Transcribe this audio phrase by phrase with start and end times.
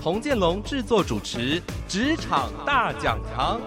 [0.00, 3.60] 童建龙制作主持《职场大讲堂》。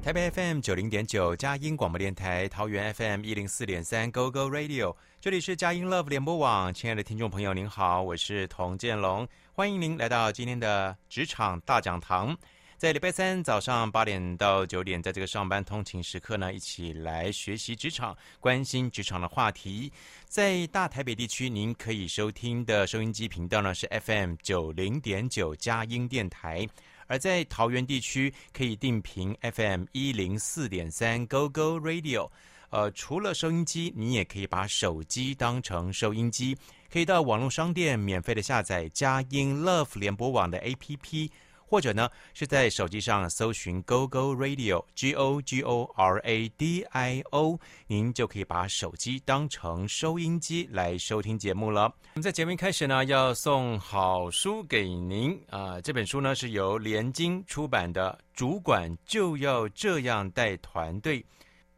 [0.00, 6.72] 台北 FM 九零点九佳音广播电台，桃园 FM 一零四点三 Go Go Radio，这里是佳音 Love 联播网。
[6.72, 12.36] 亲爱的听众朋友，您好，我是童建龙，欢迎您来到今天的职场大讲堂。
[12.80, 19.92] 在礼拜三早上八点到九点，在这个上班通勤时刻呢，一起来学习职场，关心职场的话题。
[20.24, 26.66] 在大台北地区，您可以收听的收音机频道呢是 FM 九零点九佳音电台；
[27.06, 32.30] 而在桃园地区，可以定频 FM 一零四点三 Go Go Radio。
[32.70, 36.56] 呃，除了收音机，你也可以把手机当成收音机，
[36.90, 41.28] 可以到网络商店免费的下载佳音 Love 联播网的 APP。
[41.70, 51.82] 或者呢，是在手机上搜寻 “Go Go Radio”，G O G O R A D I O，您就可以把手机当成收音机来收听节目了。
[51.82, 61.20] 我们在节目一开始呢，要送好书给您啊、这本书呢是由联经出版的，《主管就要这样带团队》。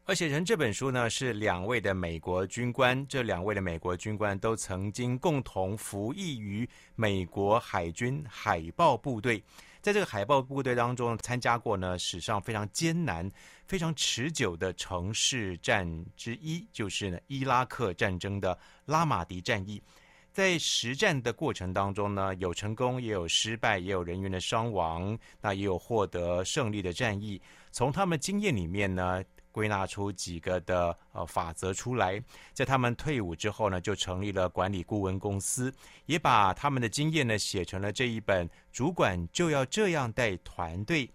[0.05, 9.41] 而且人这本书呢，是两位的美国军官，这两位的美国军官都曾经共同服役于美国海军海豹部队。
[9.83, 13.29] 在这个海豹部队当中参加过呢，史上非常艰难、
[13.67, 19.83] 非常持久的城市战之一，就是呢伊拉克战争的拉马迪战役。
[20.31, 27.39] 在实战的过程当中呢，有成功，也有失败，也有人员的伤亡，那也有获得胜利的战役。
[27.69, 29.21] 从他们经验里面呢，
[29.53, 32.21] 归纳出几个的呃法则出来，
[32.53, 35.71] 在他们退伍之后呢，就成立了管理顾问公司，
[36.07, 41.05] 也把他们的经验呢写成了这一本《主管就要这样带团队》，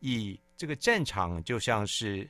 [0.00, 2.26] 以这个战场就像是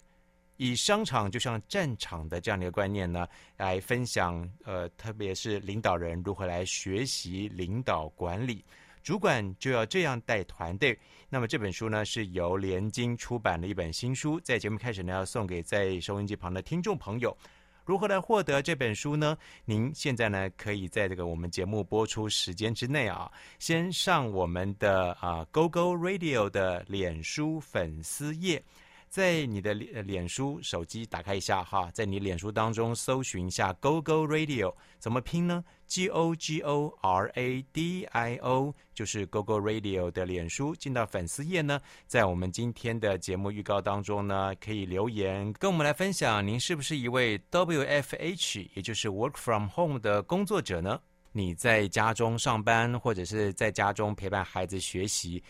[0.57, 8.65] 以商场就像战场的这样的一个观念呢，来分享呃，特别是领导人如何来学习领导管理。
[9.03, 10.99] 主管就要这样带团队。
[11.29, 14.39] 那么这本书呢，是由联经出版的一本新书。
[14.41, 17.37] 在节目开始呢，要送给在收音机旁的听众朋友。
[17.85, 19.37] 如何来获得这本书呢？
[19.65, 28.63] 您现在呢，可以在这个我们节目播出时间之内啊，先上我们的啊 Go Go Radio 的脸书粉丝页。
[29.13, 39.61] 在你的脸脸书手机打开一下哈，在你脸书当中搜寻一下 “Go Go Radio” 怎么拼呢？G O G O R A D I O 就是 Go Go
[39.61, 40.75] Radio 的脸书。
[40.75, 50.99] 进到粉丝页呢，在我们今天的节目预告当中呢，可以留言跟我们来分享，您是不是一位 WFH，也就是 Work From Home 的工作者呢？
[51.33, 55.43] 你在家中上班，或者是在家中陪伴孩子学习。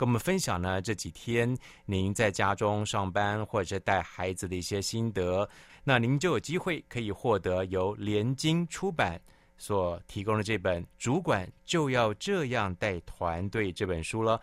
[0.00, 5.46] 跟我们分享呢，这几天您在家中上班或者带孩子的一些心得，
[5.84, 9.20] 那您就有机会可以获得由联经出版
[9.58, 14.40] 所提供的这本《主管就要这样带团队》这本书了。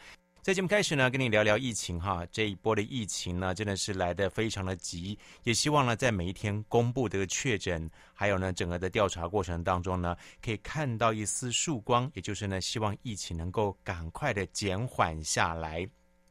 [0.48, 2.26] 在节目开始呢，跟你聊聊疫情哈。
[2.32, 5.20] 这一波的疫情呢，真的是来得非常的急。
[5.44, 12.10] 也希望呢，在每一天公布的确诊，还有呢，整个的调查过程当中呢，可以看到一丝曙光。
[12.14, 15.86] 也就是呢，希望疫情能够赶快的减缓下来。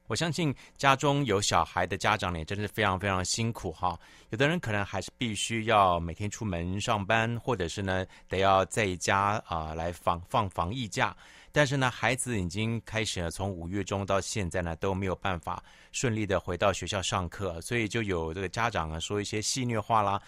[0.06, 4.00] 我相信家中有小孩的家长，也真的是非常非常辛苦哈。
[4.30, 11.14] 有的人可能还是必须要每天出门上班，或者是呢，得要在家啊、来防放防疫假。
[11.56, 20.20] 但是呢，孩子已经开始了，从五月中到现在呢，都没有办法顺利的回到学校上课，所以就有这个家长啊说一些戏谑话啦。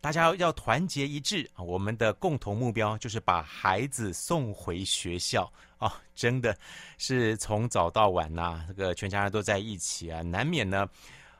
[0.00, 6.00] 大家要团结一致啊，我们的共同目标就是把孩子送回学校啊！
[6.14, 6.56] 真的
[6.98, 10.88] 是从早到晚呐、这个全家人都在一起啊，难免呢。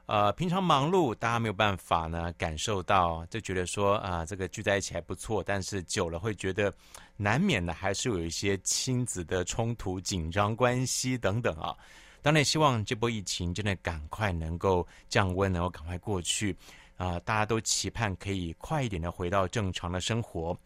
[0.07, 5.43] 呃，平常忙碌，大家没有办法呢感受到，就觉得说啊，这个聚在一起还不错。
[5.43, 6.73] 但是久了会觉得，
[7.17, 11.77] 难免的还是有一些亲子的冲突、紧张关系等等啊。
[12.23, 16.57] 当然，希望这波疫情真的赶快能够降温，能够赶快过去
[16.97, 17.19] 啊！
[17.21, 20.57] 大家都期盼可以快一点的回到正常的生活。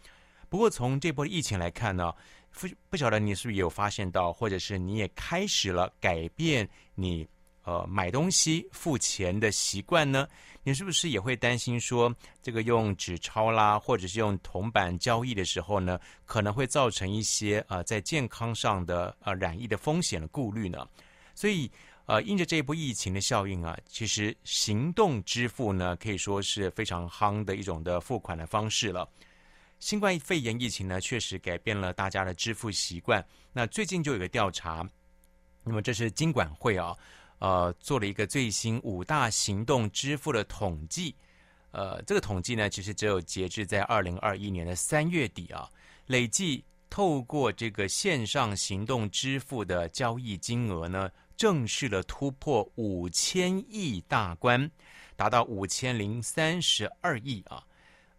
[0.51, 2.13] 不过，从这波疫情来看呢，
[2.51, 7.27] 不不晓得你是不是有发现到，或者是你也开始了改变你。
[7.65, 10.27] 呃，买东西付钱的习惯呢？
[10.63, 20.87] 你是不是也会担心说，这个用纸钞啦，或者是用铜板交易的时候呢，可能会造成一些呃在健康上的呃染疫的风险的顾虑呢？
[21.35, 21.71] 所以，
[22.05, 29.09] 呃，因着这一波疫情的效应啊，其实行动支付呢，可以说是非常夯的一种的付款的方式了。
[29.79, 33.25] 新冠肺炎疫情呢，确实改变了大家的支付习惯。
[33.51, 34.87] 那最近就有个调查，
[35.65, 36.95] 那么这是金管会啊，
[37.41, 41.15] 呃，做了一个最新五大行动支付的统计。
[41.73, 45.69] 呃，这个统计呢，其实只有截至在二零二一年的三月底啊，
[46.07, 54.71] 累计透过这个线上行动支付的交易金额呢，正式的突破五千亿大关，
[55.17, 57.63] 达到五千零三十二亿啊。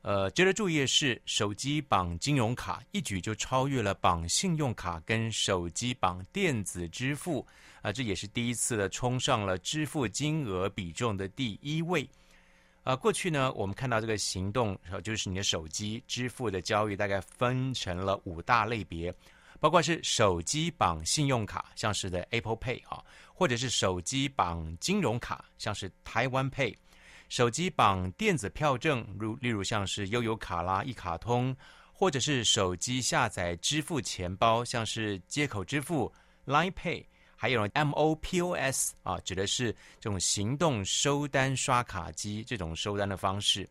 [0.01, 7.45] 呃，值得注意的是，手机绑金融卡一举就超越了绑信用卡跟手机绑电子支付
[7.81, 12.07] 啊，这也是第一次的冲上了支付金额比重的第一位。
[12.83, 19.13] 啊，过去呢，我们看到这个行动，就是你的手机支付的交易，大概分成了五大类别，
[19.59, 26.75] 包括是手机绑信用卡，像是的 Apple Pay 啊，或者是手机绑金融卡，像是台湾 Pay。
[27.29, 31.55] 手机绑电子票证，如例如像是悠游卡啦、一卡通，
[31.93, 36.11] 或者是手机下载支付钱包，像是街口支付、
[36.47, 37.05] Line Pay，
[37.41, 43.67] 还有 MOPOS 啊，指的是这种行动收单刷卡机这种收单的方式。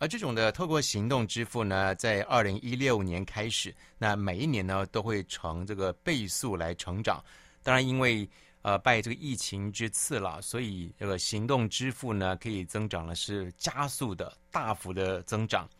[0.00, 7.22] 而这种的透过行动支付呢，在二零一六年开始，那每一年呢都会呈这个倍速来成长。
[7.62, 8.28] 当然，因为
[8.62, 15.70] 呃，拜这个疫情之赐了，所以这个行动支付呢，可以增长的是加速的、大幅的增长。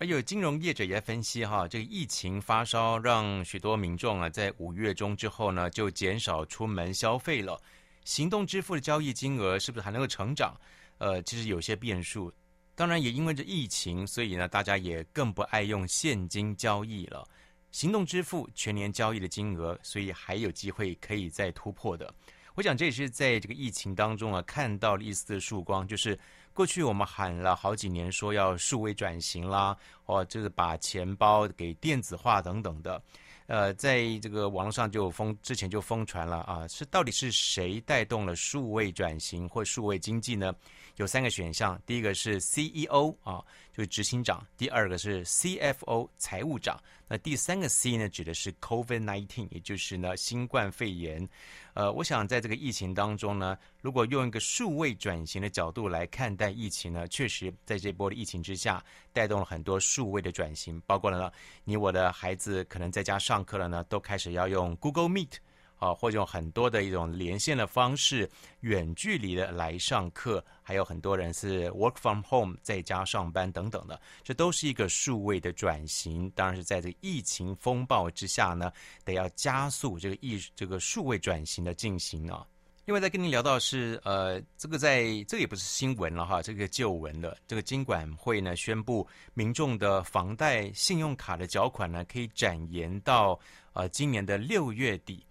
[0.00, 7.60] 而有金融业者也在分析哈，这个疫情发烧让许多民众啊，在五月中之后呢，就减少出门消费了。
[8.06, 10.58] 行动支付的交易金额是不是还能够成长？
[10.96, 12.32] 呃，其实有些变数。
[12.74, 17.22] 当然，也因为这疫情，所以呢，大家也更不爱用现金交易了。
[17.70, 22.10] 行动支付全年交易的金额，所以还有机会可以再突破的。
[22.54, 25.86] 我想这也是在这个疫情当中啊，看到了一丝的曙光。
[25.86, 26.18] 就是
[26.52, 29.76] 过去我们喊了好几年说要数位转型啦，
[30.06, 33.00] 哦，就是把钱包给电子化等等的。
[33.46, 40.54] 呃，在这个网络上就疯，之前就疯传了啊，是到底是谁带动了数位转型或数位经济呢？
[41.00, 43.42] 有三个选项，第一个是 CEO 啊，
[43.72, 46.76] 就是执行长；第二个是 CFO 财务长；
[47.08, 51.26] 那第三个 C 呢，指的是 COVID-19，也就是呢新冠肺炎。
[51.72, 61.32] 呃，我想在这个疫情当中呢，如果用一个数位转型的角度来看待疫情呢，确实在这波的疫情之下，带动了很多数位的转型，包括了呢，
[61.64, 65.36] 你我的孩子可能在家上课了呢，都开始要用 Google Meet。
[65.80, 68.30] 啊，或者用很多的一种连线的方式，
[68.60, 76.30] 远距离的来上课，还有很多人是 work from home 在家上班等等的，这都是一个数位的转型。
[76.32, 78.70] 当然是在这疫情风暴之下呢，
[79.04, 82.46] 得要加速这个疫这个数位转型的进行啊。
[82.84, 87.36] 另外再跟您聊到是，呃，这个在这个也不是新闻了哈，这个旧闻了。
[87.46, 93.38] 这个金管会呢宣布，民众的房贷、信用卡的缴款呢可以展延到
[93.72, 95.24] 呃今年的六月底。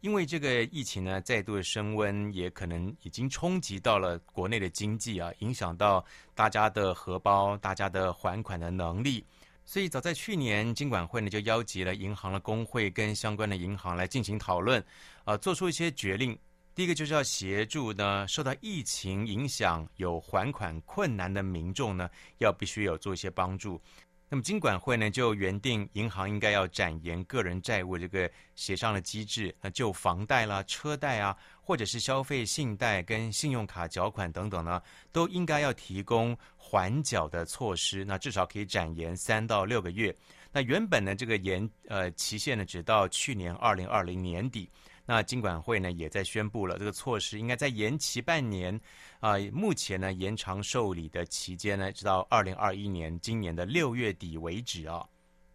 [0.00, 6.04] 因为这个疫情呢，再度的升温，也可能已经冲击到了国内的经济啊，影响到
[6.34, 9.24] 大家的荷包、大家的还款的能力。
[9.64, 14.82] 所以早在去年，金管会呢就邀集了银行的工会跟相关的银行来进行讨论，
[15.24, 16.38] 啊，做出一些决定。
[16.74, 23.80] 第一个就是要协助呢受到疫情影响有还款困难的民众呢，要必须有做一些帮助。
[24.28, 34.82] 那么金管会呢，就原定银行应该要展延个人债务这个协商的机制，那就房贷啦、车贷啊，或者是消费信贷跟信用卡缴款等等呢，
[35.12, 40.14] 都应该要提供缓缴的措施，那至少可以展延三到六个月。
[40.52, 44.68] 那原本呢，这个延呃期限呢，只到去年二零二零年底。
[45.10, 48.78] 那金管会呢，也在宣布了这个措施应该再延期半年，
[49.20, 55.02] 啊、目前呢延长受理的期间呢，直到二零二一年今年的六月底为止啊。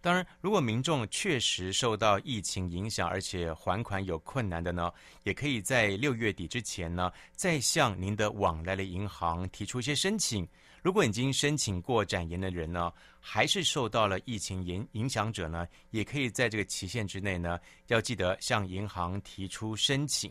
[0.02, 4.92] 当然，如果民众确实受到疫情影响，而且还款有困难的呢，
[5.22, 10.48] 也可以在六月底之前呢，再向您的往来的银行提出一些申请。
[10.84, 20.30] 如果已经申请过展延的人呢，还是受到了疫情影影响者呢，也可以在这个期限之内呢，要记得向银行提出申请。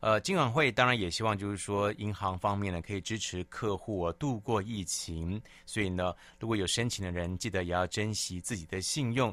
[0.00, 9.32] 呃，金管会当然也希望就是说，银行方面呢可以支持客户啊度过疫情，所以呢，如果有申请的人，记得也要珍惜自己的信用。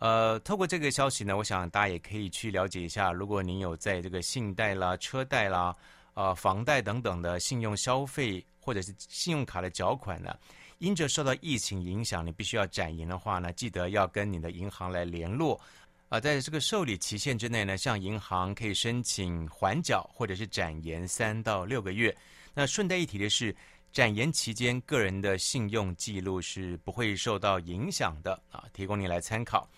[0.00, 5.74] 呃，透过这个消息呢，我想大家也可以去了解一下，如果您有在这个信贷啦、车贷啦、
[6.14, 8.44] 呃房贷等等的信用消费。
[8.62, 10.34] 或者是信用卡的缴款呢，
[10.78, 15.60] 因着受到疫情影响，你必须要展延的话呢，记得要跟你的银行来联络。
[16.08, 22.16] 啊，在这个受理期限之内呢，向银行可以申请缓缴或者是展延三到六个月。
[22.54, 23.54] 那顺带一提的是，
[23.92, 29.68] 展延期间个人的信用记录是不会受到影响的啊，提供您来参考。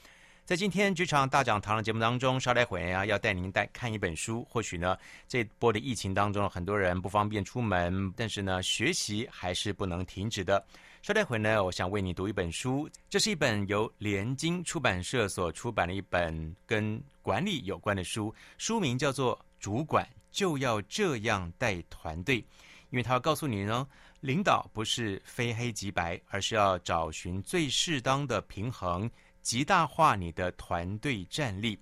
[0.44, 4.46] 在今天职场大讲堂的节目当中，稍待会啊，要带您带看一本书。
[4.46, 4.94] 或许呢，
[5.26, 10.62] 这波的疫情当中，很多人不方便出门，但是呢，学习还是不能停止的。
[11.00, 22.42] 稍待会呢，我想为你读一本书，这是一本由联经出版社所出版的一本跟管理有关的书，书名叫做《主管就要这样带团队》，
[22.90, 23.88] 因为他要告诉你呢，
[24.20, 29.10] 领导不是非黑即白，而是要找寻最适当的平衡。
[29.44, 31.78] 极大化你的团队战力，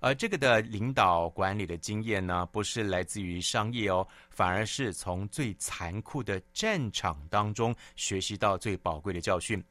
[0.00, 9.62] 而这个的领导管理的经验呢，不是来自于商业哦，反而是从最残酷的战场当中学习到最宝贵的教训。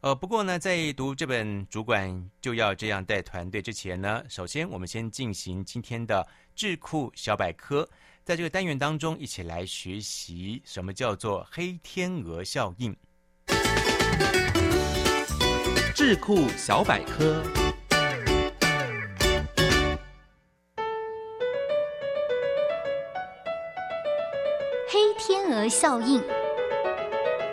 [0.00, 7.86] 呃，不过呢，在读这本《主管就要这样带团队》之前呢，首先我们先进行今天的智库小百科，
[8.24, 12.96] 在这个单元当中，一起来学习什么叫做黑天鹅效应。
[15.98, 17.42] 智库小百科：
[24.88, 26.22] 黑天鹅效应。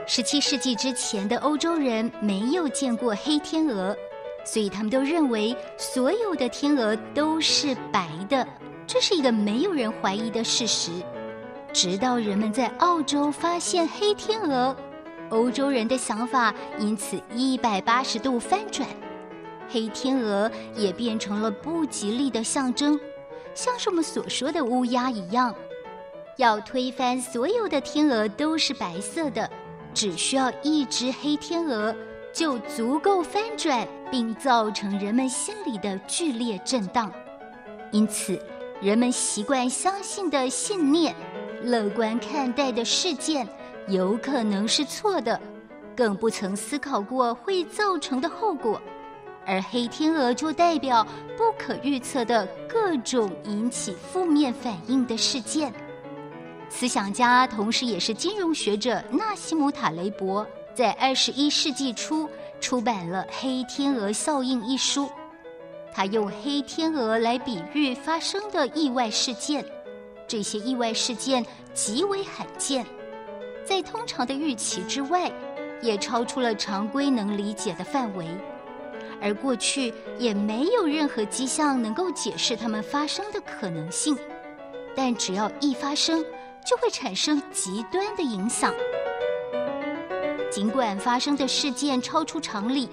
[0.06, 3.98] 十七世纪之前的欧洲人没有见过黑天鹅，
[4.44, 8.48] 所以他们都认为所有的天鹅都是白的，
[8.86, 10.92] 这是一个没有人怀疑的事实。
[11.74, 14.76] 直到人们在澳洲发现黑天鹅。
[15.30, 18.88] 欧洲人的想法因此一百八十度翻转，
[19.68, 23.00] 黑天鹅也变成了不吉利的象征，
[23.54, 25.54] 像是我们所说的乌鸦一样。
[26.38, 29.50] 要推翻所有的天鹅都是白色的，
[29.94, 31.96] 只需要一只黑天鹅
[32.34, 37.12] 就足够翻转，并造成人们心里的剧烈震荡。
[37.92, 38.38] 因此，
[38.82, 41.16] 人们习惯相信的信念，
[41.64, 43.48] 乐观看待的事件。
[43.88, 45.40] 有可能是错的，
[45.96, 48.82] 更不曾思考过会造成的后果，
[49.46, 51.06] 而黑天鹅就代表
[51.38, 55.72] 不可预测的各种引起负面反应的事件。
[56.68, 62.28] 思想家，同时也是金融学者纳西姆塔雷伯，在二十一世纪初
[62.60, 65.08] 出版了《黑天鹅效应》一书，
[65.94, 69.64] 他用黑天鹅来比喻发生的意外事件，
[70.28, 72.84] 这些意外事件极为罕见。
[73.66, 75.32] 在通常的预期之外，
[75.82, 78.28] 也超出了常规能理解的范围，
[79.22, 84.18] 而过去也没有任何迹象能够解释它们发生的可能性。
[84.96, 86.24] 但只要一发生，
[86.66, 88.74] 就会产生极端的影响。
[90.50, 92.88] 尽管发生的事件超出常理，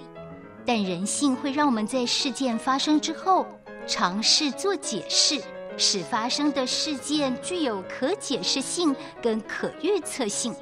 [0.65, 3.45] 但人性会让我们在事件发生之后
[3.87, 5.41] 尝试做解释，
[5.77, 10.55] 使发生的事件具有可解释性跟可预测性。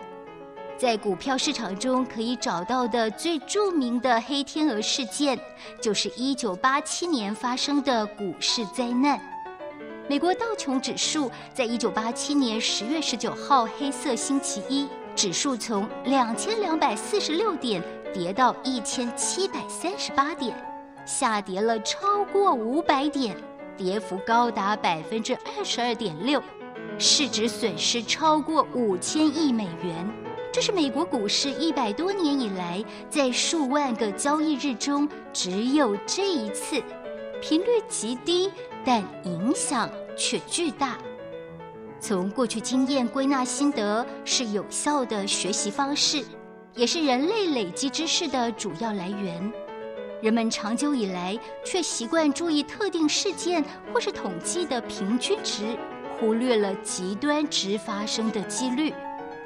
[0.77, 5.39] 在股票市场中可以找到的最著名的黑天鹅事件，
[5.79, 9.21] 就是1987年发生的股市灾难。
[10.09, 20.55] 美国道琼指数在1987年10月19号黑色星期一，指数从2246点跌到1738点，
[21.05, 23.37] 下跌了超过500点，
[23.81, 26.39] 跌幅高达百分之二十二点六，
[26.99, 30.07] 市值损失超过五千亿美元。
[30.53, 36.79] 这是美国股市一百多年以来，在数万个交易日中只有这一次，
[37.41, 38.51] 频率极低，
[38.85, 40.99] 但影响却巨大。
[41.99, 46.23] 从过去经验归纳心得是有效的学习方式，
[46.75, 49.51] 也是人类累积知识的主要来源。
[50.21, 55.75] 人们长久以来却习惯注意特定事件或是统计的平均值，
[56.19, 58.93] 忽略了极端值发生的几率。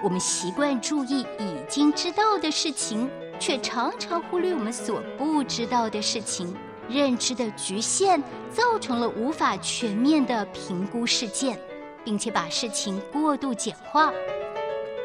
[0.04, 6.54] 我们习惯注意已经知道的事情，却常常忽略我们所不知道的事情。
[6.88, 11.58] 认知的局限造成了无法全面的评估事件，
[12.04, 14.14] 并且把事情过度简化。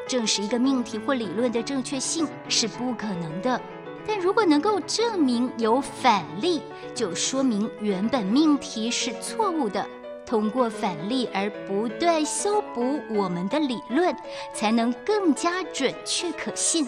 [0.07, 3.59] 证实一个命题或理论的正确性是不可能的，
[4.07, 6.61] 但如果能够证明有反例，
[6.95, 9.87] 就说明原本命题是错误的。
[10.27, 14.15] 通过反例而不断修补我们的理论，
[14.55, 16.87] 才能更加准确可信。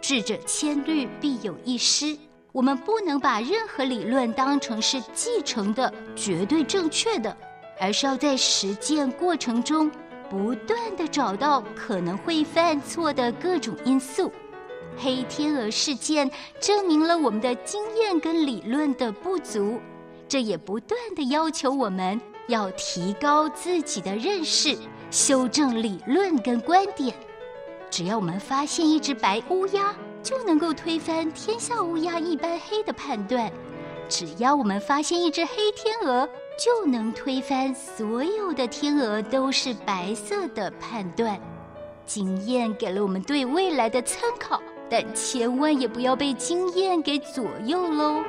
[0.00, 2.16] 智者千虑，必有一失。
[2.52, 7.34] 我们不能把任何理论当成是继承的绝对正确的，
[7.80, 9.90] 而是要在实践过程中
[10.28, 14.30] 不断地找到可能会犯错的各种因素。
[14.98, 19.80] 黑天鹅事件证明了我们的经验跟理论的不足。
[20.28, 24.76] 这也不断地要求我们要提高自己的认识，
[25.10, 27.14] 修正理论跟观点。
[27.90, 33.50] 只要我们发现一只白乌鸦，就能够推翻天下乌鸦一般黑的判断；
[34.08, 36.28] 只要我们发现一只黑天鹅，
[36.58, 41.40] 就能推翻所有的天鹅都是白色的判断。
[42.04, 48.22] 经验给了我们对未来的参考，但千万也不要被经验给左右喽。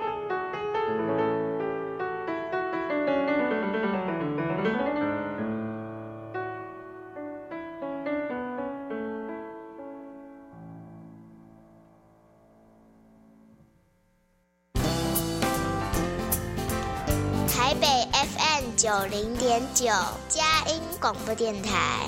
[17.47, 19.85] 台北 FM 九零点九
[20.27, 22.07] 佳音广播电台，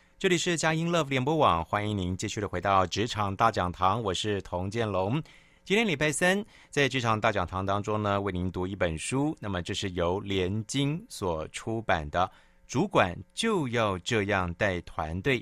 [0.21, 5.19] 这里是佳音 Love 联播网，欢迎您继续的回到职场大讲堂，我是童建龙。
[5.63, 12.19] 今天礼拜三，在职场大讲堂当中呢，为您读一本书，那么这是由联经所出版的
[12.67, 15.39] 《主管就要这样带团队》。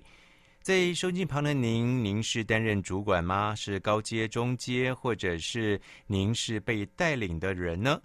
[0.62, 3.54] 在收音旁的您，您是担任主管吗？
[3.54, 8.02] 是高阶、中阶，或者是您是被带领的人呢？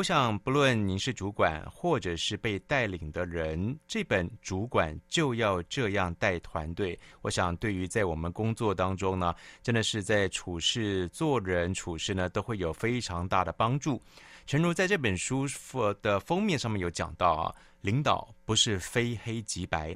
[0.00, 6.98] 我想，不论您是主管或者是被带领的人，这本主管就要这样带团队。
[7.20, 14.00] 我想，对于在我们工作当中呢，真的是在处事、做人处事呢，都会有非常大的帮助。
[14.46, 15.46] 诚如在这本书
[16.00, 19.94] 的封面上面有讲到啊，领导不是非黑即白，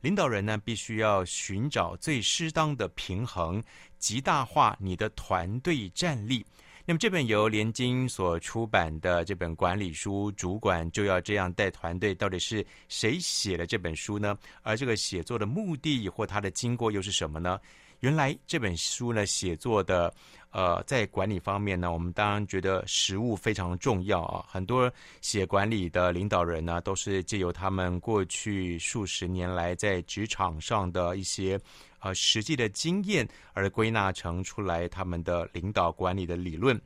[0.00, 3.62] 领导人呢，必须要寻找最适当的平衡，
[3.98, 6.44] 极大化你的团队战力。
[6.86, 14.36] 那么，这本由联经所出版的这本管理书，主管就要这样带团队，到底是谁写了这本书呢？
[14.60, 17.58] 而这个写作的目的或它的经过又是什么呢？
[18.00, 20.12] 原来这本书呢，写作的，
[20.50, 24.44] 呃，在管理方面呢，我们当然觉得实务非常重要啊。
[24.46, 24.92] 很多
[25.22, 31.58] 写管理的领导人呢，都是借由他们过去数十年来在职场上的一些。
[32.04, 36.78] 呃，实际的经验而归纳成出来他们的领导管理的理论。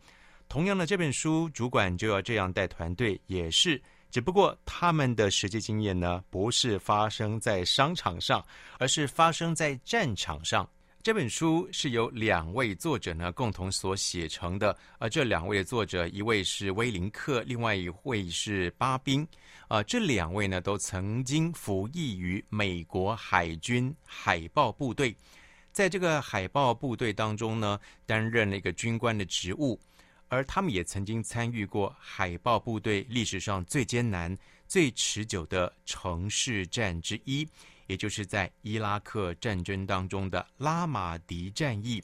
[0.49, 8.41] 同样的，这本书主管就要这样带团队，也是，只不过他们的实际经验呢，不是发生在商场上，
[8.79, 10.67] 而是发生在战场上。
[11.01, 19.27] 这本书是由两位作者呢共同所写成的，而这两位的作者，一位是威林克，另外一位是巴宾。
[19.69, 25.15] 啊，这两位呢都曾经服役于美国海军海豹部队，
[25.73, 29.79] 在这个海豹部队当中呢，担任了一个军官的职务，
[30.29, 37.49] 而他们也曾经参与过海豹部队历史上最艰难、最持久的城市战之一。
[37.89, 42.03] 也就是在伊拉克战争当中的拉马迪战役，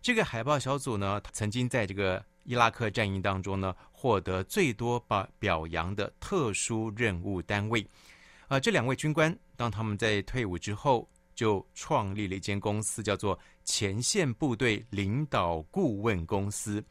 [0.00, 7.84] 这个海豹小组呢，曾经在这个伊拉克战役当中呢，获得最多表表扬的特殊任务单位。
[8.48, 16.84] 啊，这两位军官，当他们在退伍之后，就创立了一间公司，叫做前线部队领导顾问公司。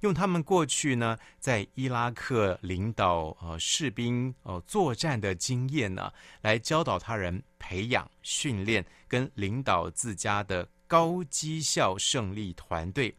[0.00, 13.14] 用他们过去呢，在伊拉克领导呃士兵呃作战的经验呢，来教导他人培养、训练跟领导自家的高绩效胜利团队。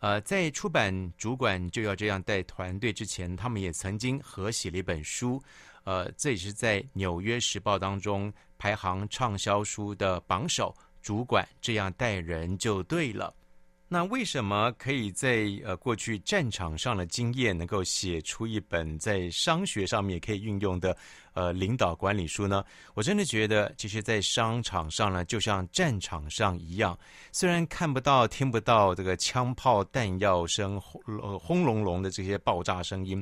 [0.00, 5.42] 呃，在出版主管就要这样带团队之前，他们也曾经合写了一本书，
[5.84, 10.74] 呃，这也是在《纽约时报》当中排行畅销书的榜首。
[11.02, 13.34] 主管这样带人就对了。
[13.92, 20.96] 那为什么可以在呃过去战场上的经验能够写出一本在商学上面也可以运用的
[21.32, 22.64] 呃领导管理书呢？
[22.94, 26.96] 我真的觉得，其实，在商场上呢，就像战场上一样，
[27.32, 33.20] 虽然看不到、听不到这个枪炮弹药声轰轰隆隆的这些爆炸声音，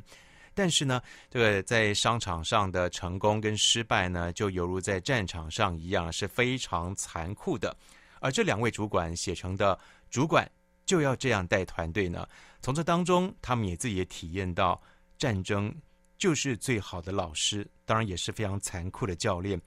[0.53, 1.01] 但是呢，
[1.31, 7.75] 这个在商场上的成功跟失败呢，就犹如在战场上一样，是非常残酷的。
[8.21, 9.79] 而这两位主管写成的
[10.11, 10.47] 主管。
[10.89, 12.27] 就要这样带团队呢？
[12.63, 14.81] 从这当中，他们也自己也体验到，
[15.19, 15.73] 战争
[16.17, 19.61] 就是最好的老师，当然也是非常残酷的教练。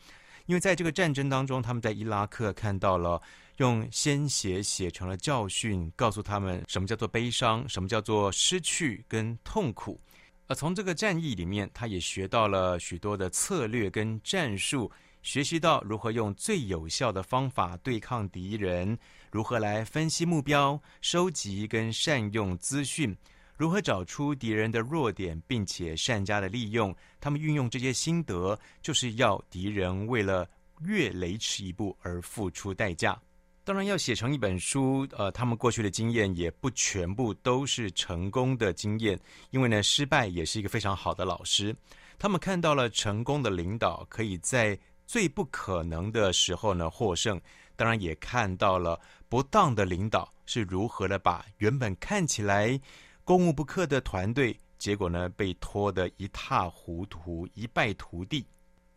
[0.48, 3.22] 因为在这个战争当中，他们在伊拉克看到了
[3.58, 10.02] 用鲜血写成了教训，告诉他们什么叫做悲伤，什么叫做失去跟痛苦。
[10.48, 18.98] 而从这个战役里面，他也学到了许多的策略跟战术，学习到如何用最有效的方法对抗敌人，
[19.32, 23.16] 如何来分析目标、收集跟善用资讯，
[23.56, 26.96] 如何找出敌人的弱点，并且善加的利用。
[27.20, 33.20] 他们运用这些心得，就是要敌人为了越雷池一步而付出代价。
[33.64, 39.18] 当然，要写成一本书，呃，他们过去的经验也不全部都是成功的经验，
[39.52, 41.76] 因为呢，失败也是一个非常好的老师。
[42.18, 44.78] 他们看到了成功的领导可以在
[45.12, 47.38] 最不可能的时候呢获胜，
[47.76, 48.98] 当然也看到了
[49.28, 52.80] 不当的领导是如何的把原本看起来
[53.26, 58.48] 攻无不克的团队，结果呢被拖得一塌糊涂，一败涂地。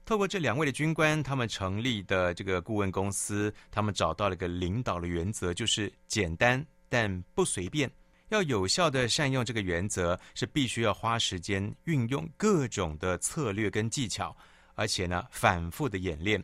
[0.05, 7.91] 透过这两位的军官，他们成立的这个顾问公司，他们找到了一个领导的原则，就是简单但不随便。
[8.29, 14.37] 要有效地善用这个原则，是必须要花时间运用各种的策略跟技巧，
[14.75, 16.43] 而且呢反复的演练。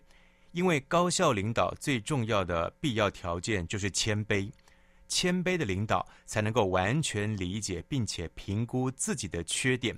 [0.53, 4.51] 因为高效领导最重要的必要条件就是谦卑，
[5.09, 9.97] 谦卑的领导才能够完全理解并且评估自己的缺点。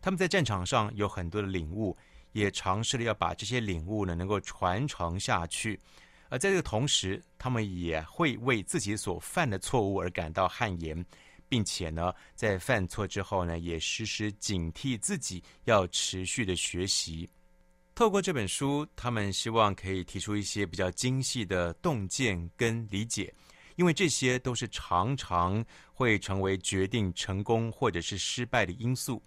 [0.00, 1.96] 他们在战场上有很多的领悟。
[2.32, 5.80] 也尝试了要把这些领悟呢，能够传承下去，
[6.28, 11.04] 而在这个同时，他们也会为自己所犯的错误而感到汗颜，
[11.48, 17.28] 并且呢，在犯错之后呢，也时时警惕自己要持续的学习。
[17.98, 23.34] 透过这本书，他们希望可以提出一些比较精细的洞见跟理解，
[23.74, 29.20] 因为这些都是常常会成为决定成功或者是失败的因素。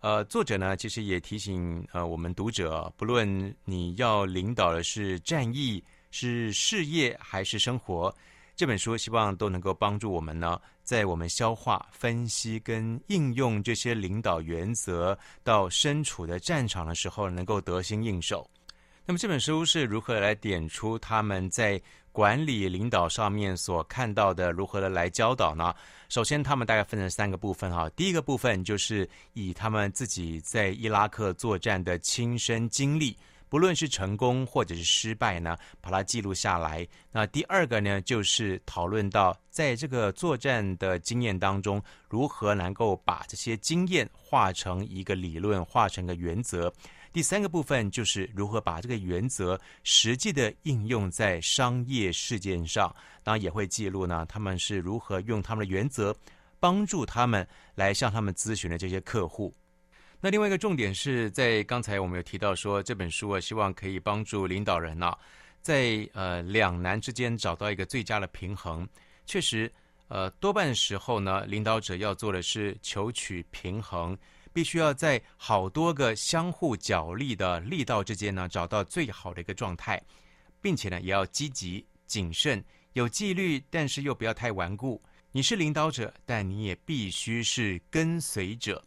[0.00, 8.14] 呃，作者呢，其实也提醒呃我们读者，不论你要领导的是战役、是事业还是生活，
[8.54, 18.48] 这本书希望都能够帮助我们呢，在我们消化、分析跟应用这些领导原则到身处的战场的时候，能够得心应手。
[19.04, 21.80] 那么这本书是如何来点出他们在
[22.12, 25.74] 管理领导上面所看到的如何的来教导呢？
[26.08, 27.88] 首先，他们大概分成三个部分哈。
[27.96, 33.16] 第一个部分就是以他们自己在伊拉克作战的亲身经历，
[33.52, 36.88] 不论是成功或者是失败呢，把它记录下来。
[37.10, 46.72] 那第二个呢，就是讨论到在这个作战的经验当中，如何能够把这些经验化成一个理论，化成个原则。
[47.12, 52.88] 第三个部分就是如何把这个原则实际的应用在商业事件上，
[53.22, 56.16] 当然也会记录呢，他们是如何用他们的原则
[56.58, 59.52] 帮助他们来向他们咨询的这些客户。
[60.24, 65.18] 那另外一个重点是在刚才我们有提到说，这本书啊，希望可以帮助领导人啊，
[65.60, 68.88] 在呃两难之间找到一个最佳的平衡。
[69.26, 69.68] 确实，
[70.06, 74.16] 呃多半时候呢，领导者要做的是求取平衡。
[74.52, 80.00] 必须要在好多个相互角力的力道之间呢，找到最好的一个状态，
[80.60, 85.02] 并且呢，也要积极谨慎、有纪律，但是又不要太顽固。
[85.32, 88.80] 你是领导者，但你也必须是跟随者。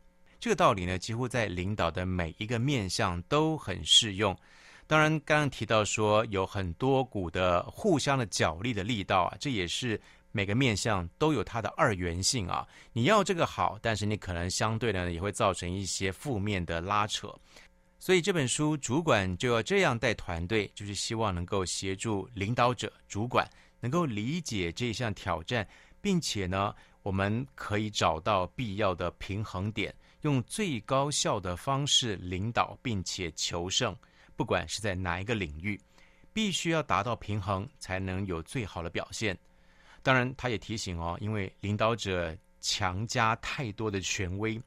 [0.46, 4.38] 这个道理呢，几乎在领导的每一个面向都很适用。
[4.86, 10.00] 当然，刚刚提到说有很多股的互相的角力的力道啊，这也是。
[10.32, 17.34] 每个面向都有它的二元性啊，你要这个好，但是你可能相对的也会造成一些负面的拉扯。
[17.98, 25.68] 所以这本书主管就要这样带团队，就是希望能够协助领导者、主管能够理解这项挑战，
[26.02, 29.92] 并且呢，我们可以找到必要的平衡点，
[30.26, 33.96] 用最高效的方式领导，并且求胜。
[34.36, 35.80] 不管是在哪一个领域，
[36.34, 39.38] 必须要达到平衡，才能有最好的表现。
[40.02, 44.60] 当然，他也提醒哦，因为领导者强加太多的权威，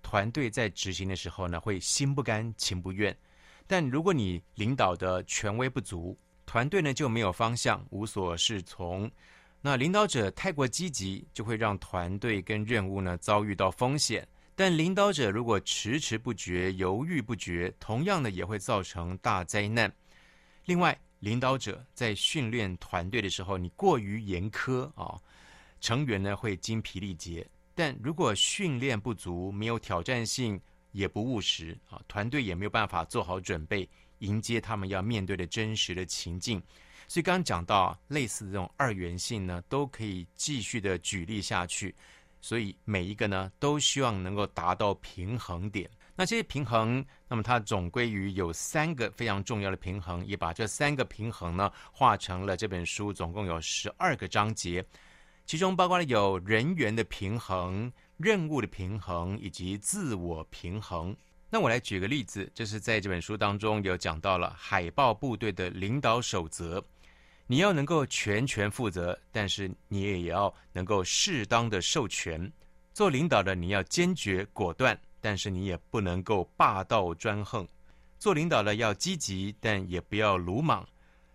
[0.00, 3.14] 团队在执行的时候呢，会心不甘情不愿。
[3.66, 9.10] 但如果你领导的权威不足，团队呢就没有方向，无所适从。
[9.60, 14.26] 那领导者太过积极，就会让团队跟任务呢遭遇到风险。
[14.54, 19.90] 但领导者如果迟迟不决、犹豫不决，同样的也会造成大灾难。
[20.66, 25.18] 另外，领导者在训练团队的时候，你过于严苛啊，
[25.80, 27.46] 成员呢会精疲力竭。
[27.74, 30.60] 但如果训练不足，没有挑战性，
[30.92, 33.88] 也不务实啊，团队也没有办法做好准备
[34.18, 36.62] 迎接他们要面对的真实的情境。
[37.08, 41.94] 所以刚刚讲到类似的这种二元性呢，都可以继续的举例下去。
[42.42, 45.88] 所以每一个呢，都希望能够达到平衡点。
[46.14, 54.84] 那这些平衡，那么它总归于有三个非常重要的平衡，也把这三个平衡呢，画成了这本书总共有十二个章节，
[55.46, 61.16] 其中包括了有人员的平衡、任务的平衡以及自我平衡。
[61.48, 66.84] 那我来举个例子，就是在这本书当中有讲到了海豹部队的领导守则。
[67.46, 72.50] 你要能够全权负责，但是你也要能够适当的授权。
[72.94, 77.66] 做领导的你要坚决果断，但是你也不能够霸道专横。
[78.18, 80.86] 做领导的要积极，但也不要鲁莽。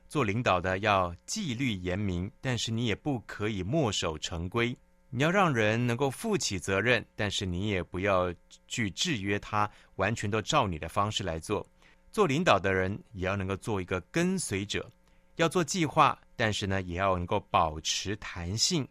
[0.08, 4.76] 做领导的要纪律严明，但是你也不可以墨守成规。
[5.10, 8.34] 你要让人能够负起责任，但是你也不要
[8.68, 11.66] 去制约他，完全都照你的方式来做。
[12.12, 14.90] 做领导的人也要能够做一个跟随者。
[15.38, 18.88] 要做计划，但是呢，也要能够保持弹性，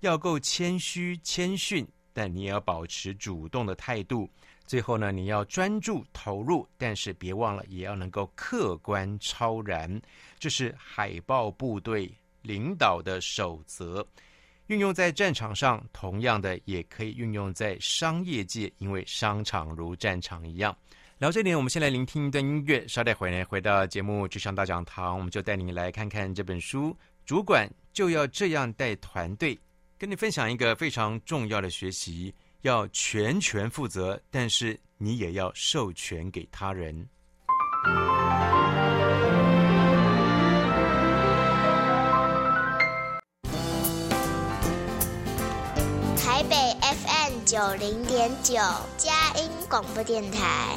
[0.00, 4.30] 要够谦虚谦逊，但你也要保持主动的态度。
[4.66, 10.00] 最后呢，你要专注投入，但是别忘了，也要能够客观超然。
[10.38, 14.06] 这是海豹部队领导的守则，
[14.66, 20.76] 运用在战场上，同样的也可以运用在商业界，因为商场如战场一样。
[21.18, 22.86] 聊这里，我们先来聆听一段音乐。
[22.86, 26.94] 稍待会呢，回到节目《职场大讲堂》，我们就带您来看看这本书。
[27.24, 29.58] 主管就要这样带团队，
[29.96, 37.08] 跟你分享一个非常重要的学习：要全权负责，但是你也要授权给他人。
[46.18, 48.56] 台北 FM 九零点九，
[48.98, 50.76] 佳音广播电台。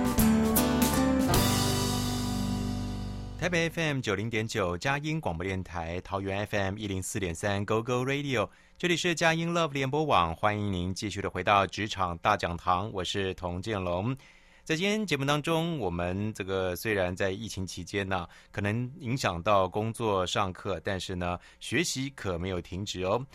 [3.41, 8.47] 台北 FM 九零点九，佳音广播电台；桃园 FM 一零四点三，Go Go Radio。
[8.77, 14.15] 这里是佳音 Love 联播网，欢迎您继续的回到职场大讲堂，我是童建龙。
[14.63, 23.25] 在今天节目当中，我们这个虽然在疫情期间呢，可能影响到工作上课，但是呢，学习可没有停止哦。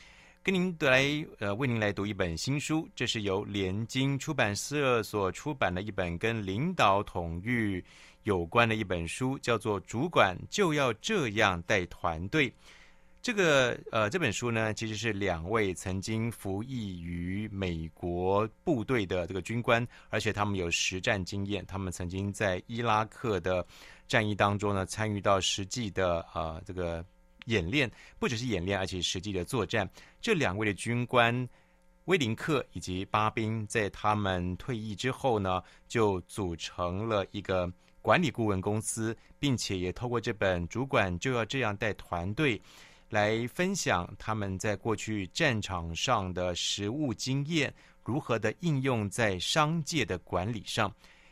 [0.41, 1.05] 跟您来
[1.41, 7.85] 呃，为您来读一本新书，这是由联经出版社所出版的一本跟领导统御
[8.27, 12.51] 有关的一本书，叫做《主管就要这样带团队》。
[13.23, 21.65] 这个呃，这本书呢，其实是两位曾经服役于美国部队的这个军官，而且他们有实战经验。
[21.67, 23.65] 他们曾经在伊拉克的
[24.09, 27.05] 战役当中呢，参与到实际的呃这个
[27.45, 29.89] 演练，不只是演练，而且实际的作战。
[30.21, 31.49] 这两位的军官
[32.07, 37.71] 威林克以及巴宾，在他们退役之后呢，就组成了一个
[38.07, 42.63] 管理顾问公司，并且也透过这本主管就要这样带团队。
[43.09, 50.89] 来分享他们在过去战场上的实务经验，如何的应用在商界的管理上。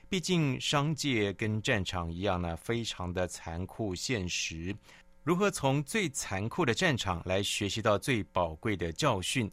[0.08, 4.74] 毕竟商界跟战场一样呢，非常的残酷现实。
[5.22, 9.48] 如何从最残酷的战场来学习到最宝贵的教训？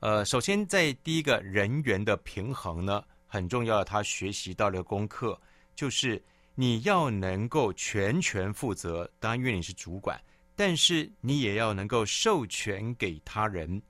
[0.00, 3.82] 呃，首先在第一个人员的平衡呢，很重要。
[3.82, 5.40] 他学习到的功课
[5.74, 6.22] 就是
[6.54, 10.20] 你要能够全权负责，当然因为你是主管。
[10.54, 13.80] 但是你也要能够授权给他人。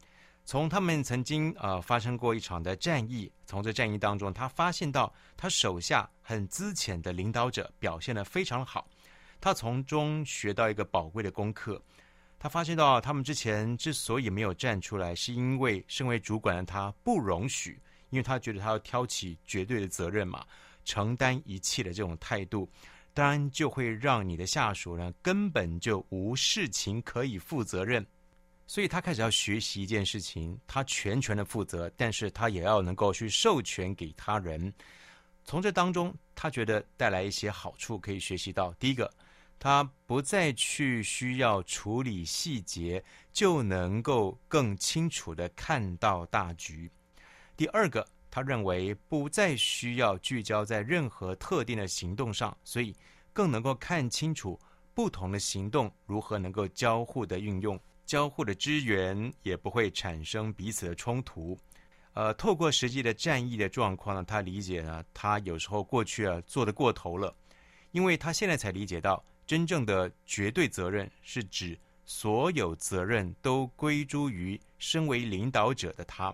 [0.45, 8.89] 从他们曾经呃发生过一场的战役，从这战役当中，他发现到他手下很资浅的领导者表现得非常好。
[9.41, 11.83] 他从中学到一个宝贵的功课。
[12.39, 20.47] 他发现到他们之前之所以没有站出来，是因为身为主管的他不容许，因为他觉得他要挑起绝对的责任嘛，
[20.85, 22.69] 承担一切的这种态度。
[23.13, 28.07] 当然就会让你的下属呢，根本就无事情可以负责任，
[28.69, 34.73] 所以他开始要学习一件事情，他全权的负责，但是他也要能够去授权给他人。
[35.45, 39.13] 从这当中，他觉得带来一些好处，可以学习到：第一个，
[39.59, 46.89] 他不再去需要处理细节，就能够更清楚地看到大局；
[47.57, 48.07] 第二个。
[48.31, 52.95] 他认为不再需要聚焦在任何特定的行动上，所以
[53.33, 54.59] 更能够看清楚
[54.95, 61.59] 不同的行动如何能够交互的运用，交互的支援也不会产生彼此的冲突。
[62.13, 67.35] 呃，透过实际的战役的状况呢，他理解呢，他有时候过去啊做得过头了，
[67.91, 76.33] 因为他现在才理解到，真正的绝对责任是指所有责任都归诸于身为领导者的他，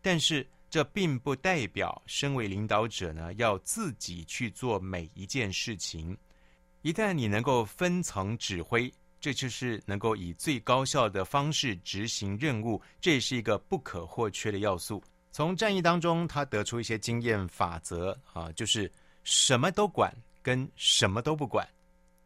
[0.00, 0.46] 但是。
[0.74, 6.18] 这并不代表身为领导者呢，要自己去做每一件事情。
[6.82, 15.00] 一旦你能够分层指挥，这就是能够以最高效的方式执行任务，这也是一个不可或缺的要素。
[15.30, 18.90] 从战役当中，他得出一些经验法则啊，就是
[19.22, 21.64] 什么都管跟什么都不管，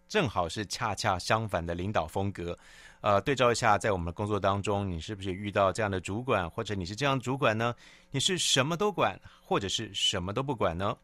[0.09, 2.59] 正好是恰恰相反的领导风格。
[3.01, 7.73] 呃，对照一下，在我们的工作当中，你是不是遇到这样的主管，或者你是这样主管呢？
[8.11, 10.97] 你是什么都管，或者是什么都不管呢？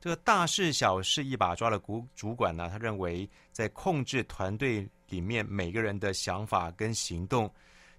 [0.00, 7.52] 这个大事小事一把抓的主主管呢，他认为在控制团队里面每个人的想法跟行动，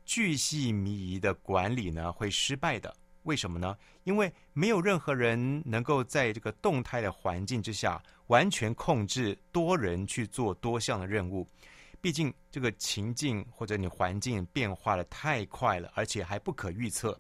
[0.06, 2.96] 巨细靡遗的管理呢，会失败的。
[3.24, 3.76] 为什么呢？
[4.06, 11.48] 因为没有任何人能够在这个动态的环境之下完全控制多人去做多项的任务。
[12.02, 17.16] 毕竟这个情境或者你环境变化的太快了，而且还不可预测。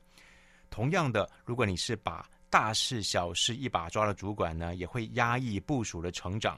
[0.69, 6.57] 同样的，如果你是把大事小事一把抓的主管呢，也会压抑部署的成长，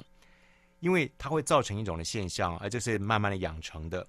[0.81, 4.07] 因为它会造成一种的现象，而这是慢慢的养成的。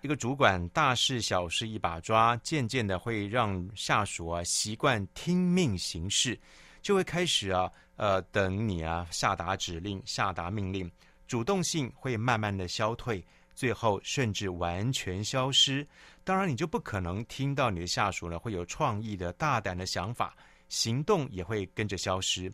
[0.00, 6.38] 一个主管大事小事一把抓，渐渐的会让下属啊习惯听命行事，
[6.82, 10.90] 就会开始啊呃等你啊下达指令、下达命令，
[11.26, 13.24] 主动性会慢慢的消退。
[13.52, 15.86] 最后甚至完全消失，
[16.24, 20.34] 当然你就不可能听到你的下属呢会有创意的大胆的想法，
[20.70, 22.50] 行动也会跟着消失。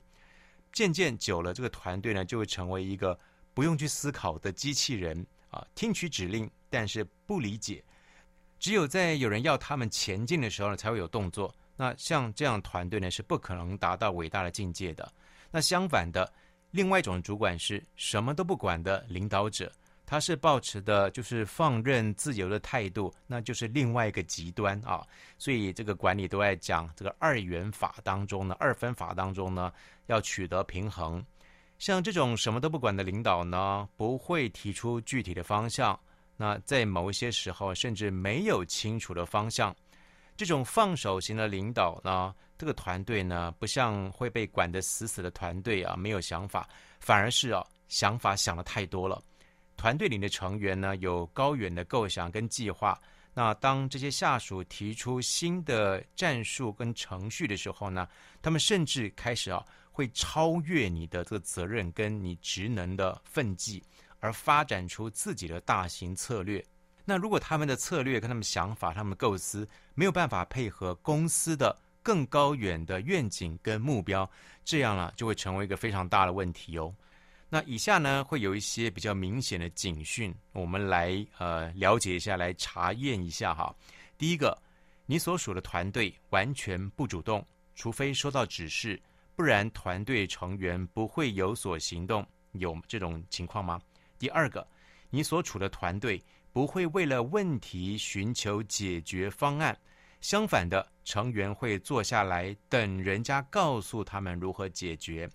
[0.73, 3.17] 渐渐久了，这个团队呢就会成为一个
[3.55, 7.85] 不用去思考的机器人啊，听取指令，但是不理解。
[8.59, 11.55] 只有在有人要他们前进的时候呢，才会有动作。
[11.77, 15.13] 那像这样团队呢是不可能达到伟大的境界的。
[15.51, 16.33] 那相反的，
[16.71, 19.71] 另外一种主管是什么都不管的领导者。
[20.09, 25.05] 他是抱持的，就是放任自由的态度，那就是另外一个极端啊。
[25.37, 29.73] 所以这个管理都在讲这个二元法当中呢，二分法当中呢，
[30.07, 31.25] 要取得平衡。
[31.79, 35.99] 像这种什么都不管的领导呢，不会提出具体的方向。
[36.37, 39.75] 那在某一些时候，甚至没有清楚的方向。
[40.37, 46.69] 这种放手型的领导呢，这个团队呢，不像会被管得死死的团队啊，没有想法，
[47.01, 49.23] 反而是啊，想法想得太多了。
[49.77, 52.99] 团队里的成员呢，有高远的构想跟计划。
[53.35, 58.09] 那当这些下属提出新的战术跟程序的时候呢，
[58.41, 63.83] 他们甚至开始啊，会超越你的这个责任跟你职能的分际，
[64.21, 66.65] 而发展出自己的大型策略。
[67.09, 74.29] 那如果他们的策略跟他们想法、他们的构思没有办法配合公司的更高远的愿景跟目标，
[74.65, 76.93] 这样呢，就会成为一个非常大的问题哦。
[77.49, 83.73] 那以下呢，会有一些比较明显的警讯，我们来呃了解一下，来查验一下哈。
[84.19, 84.61] 第一个，
[85.07, 89.01] 你所属的团队完全不主动，除非收到指示，
[89.37, 93.81] 不然团队成员不会有所行动，有这种情况吗？
[94.19, 94.67] 第二个，
[95.09, 96.21] 你所处的团队
[96.57, 99.79] 不会为了问题寻求解决方案，
[100.23, 105.29] 相反的，成员会坐下来等人家告诉他们如何解决。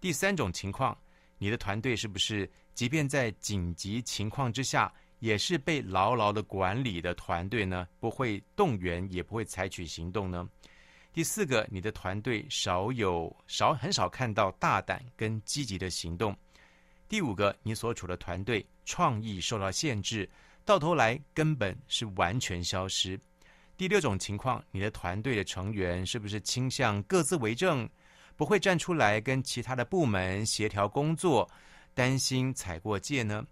[0.00, 0.96] 第三种情况。
[1.36, 7.86] 你的团队是不是，即便在紧急情况之下，也是被牢牢的管理的团队呢？
[8.00, 10.48] 不会动员，也不会采取行动呢？
[11.12, 16.34] 第四个，你的团队少有少很少看到大胆跟积极的行动。
[17.08, 20.28] 第五个，你所处的团队创意受到限制，
[20.64, 23.18] 到头来根本是完全消失。
[23.78, 27.88] 第六种情况，你的团队的成员是不是倾向各自为政？
[28.36, 31.50] 不会站出来跟其他的部门协调工作，
[31.94, 33.44] 担心踩过界呢？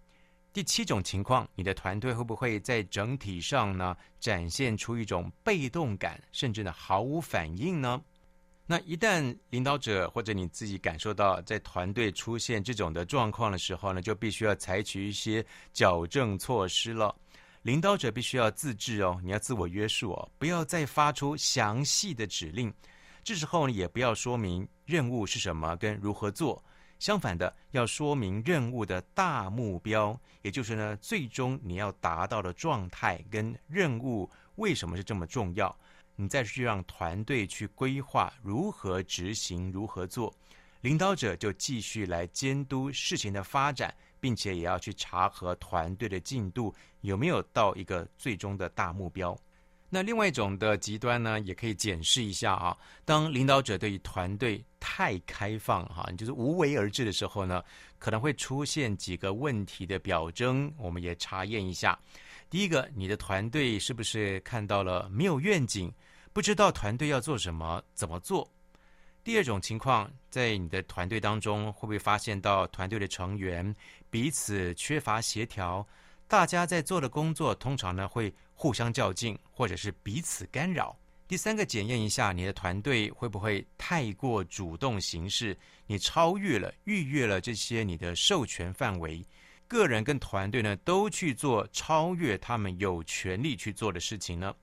[0.53, 8.01] 第七种情况，你的团队会不会在整体上呢展现出一种被动感，甚至呢毫无反应呢？
[8.69, 17.15] 那一旦领导者或者你自己感受到在团队出现这种的状况的时候呢，就必须要采取一些矫正措施了。
[17.63, 22.73] 领导者必须要自制哦，你要自我约束哦，不要再发出详细的指令。
[23.23, 26.63] 这时候呢，也不要说明任务是什么跟如何做，
[26.99, 35.77] 相反的，要说明任务的大目标，也就是呢，最终你要达到的状态跟任务为什么是这么重要，
[36.17, 40.35] 你再去让团队去规划如何执行、如何做，
[40.81, 49.39] 领导者就继续来监督事情的发展，并且也要去查核团队的进度有没有到一个最终的大目标。
[49.89, 52.77] 那另外一种的极端呢，也可以检视一下啊。
[53.05, 57.63] 当领导者对于团队太开放哈，就是无为而治的时候呢，
[57.99, 61.97] 可能会出现几个问题的表征，我们也查验一下。
[62.51, 65.93] 第一个，你的团队是不是看到了没有愿景，
[66.37, 68.47] 不知道团队要做什么、怎么做？
[69.25, 73.75] 第二种情况，在你的团队当中，会不会发现到团队的成员
[74.11, 75.89] 彼此缺乏协调？
[76.29, 80.95] 大家在做的工作，通常呢会互相较劲，或者是彼此干扰。
[81.27, 85.57] 第三个，检验一下你的团队会不会太过主动行事，
[85.87, 89.27] 你超越了、逾越了这些你的授权范围，
[89.67, 94.55] 个人跟团队呢都去做超越他们有权利去做的事情呢？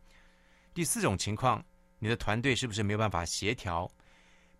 [0.73, 1.63] 第四种情况，
[1.99, 3.89] 你的团队是不是没有办法协调？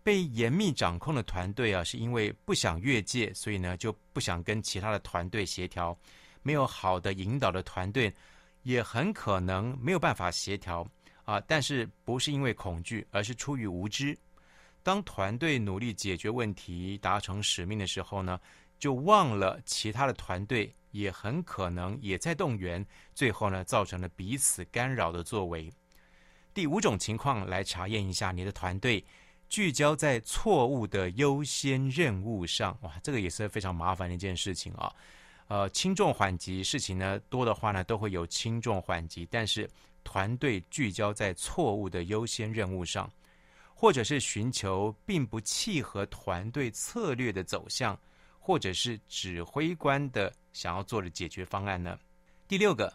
[0.02, 5.98] 被严密掌控的团队啊，是因为不想越界，所以呢就不想跟其他的团队协调。
[6.42, 8.14] 没有好的引导的团队，
[8.62, 10.86] 也很可能没有办法协调
[11.24, 11.40] 啊。
[11.48, 14.16] 但是不是因为恐惧，而是出于无知。
[14.82, 18.38] 当团队努力解决问题、达成使命的时候呢，
[18.78, 25.72] 就忘了其他的团队也很可能也在动员，最后呢造成了彼此干扰的作为。
[26.54, 29.04] 第五种情况，来查验一下你的团队。
[29.48, 34.92] 聚焦在错误的优先任务上，哇，这个也是非常麻烦的一件事情啊。
[35.48, 39.28] 呃，轻重缓急事情呢多的话呢，都会有轻重缓急。
[39.30, 39.68] 但是
[40.02, 43.08] 团队聚焦在错误的优先任务上，
[43.74, 47.98] 或者是寻求并不契合团队策略的走向，
[48.38, 51.98] 或者是指挥官的想要做的解决方案呢？
[52.48, 52.92] 第六个，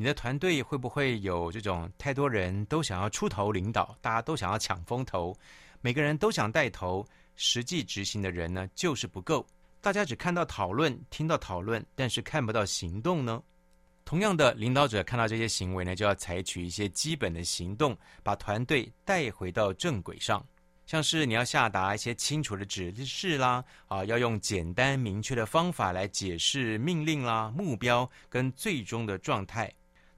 [0.00, 5.36] 你的团队会不会有这种太多人都想要出头领导，大家都想要抢风头？
[5.82, 9.46] 每个人都想带头，实际执行的人呢，就是不够。
[9.78, 13.42] 大家只看到讨论，听到讨论，但是看不到行动呢。
[14.06, 20.42] 同样的，领导者看到这些行为呢，就要采取一些基本的行动，把团队带回到正轨上。
[20.86, 29.70] 像是你要下达一些清楚的指示啦，啊，要用简单明确的方法来解释命令啦、目标跟最终的状态。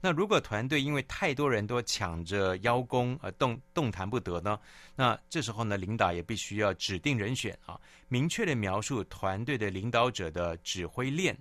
[0.05, 4.59] 那如果团队因为太多人都抢着邀功而动动弹不得呢？
[4.97, 7.79] 那这时候呢，领导也必须要指定人选啊，
[8.09, 11.33] 明确地描述团队的领导者的指挥链、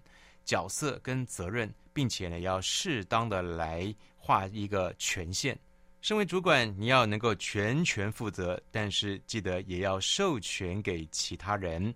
[0.45, 5.59] 角色跟责任，并且呢，要适当的来画一个权限。
[6.01, 11.93] 身为主管，你要能够全权负责，但是记得也要授权给其他人。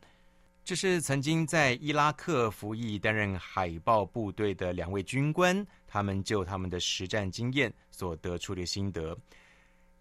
[0.67, 9.17] 这是曾经在伊拉克服役担任海豹部队的两位军官，他们就他们的实战经验所得出的心得。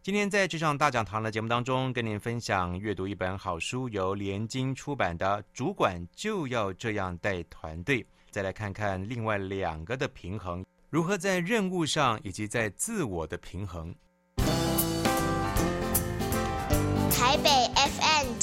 [0.02, 8.02] 今天在职场大讲堂的节目当中，跟您分享阅读一本好书，由联经出版的《主管就要这样带团队》。
[8.32, 13.94] 再来看看另外两个的平衡，如何在任务上以及在自我的平衡。
[17.12, 17.50] 台北